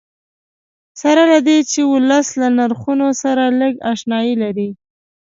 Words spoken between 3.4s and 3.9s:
لږ